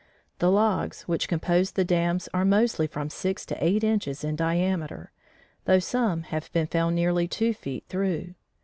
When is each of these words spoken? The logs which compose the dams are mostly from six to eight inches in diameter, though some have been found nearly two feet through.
The 0.39 0.49
logs 0.49 1.03
which 1.03 1.27
compose 1.27 1.73
the 1.73 1.85
dams 1.85 2.27
are 2.33 2.43
mostly 2.43 2.87
from 2.87 3.11
six 3.11 3.45
to 3.45 3.63
eight 3.63 3.83
inches 3.83 4.23
in 4.23 4.35
diameter, 4.35 5.11
though 5.65 5.77
some 5.77 6.23
have 6.23 6.51
been 6.53 6.65
found 6.65 6.95
nearly 6.95 7.27
two 7.27 7.53
feet 7.53 7.85
through. 7.87 8.33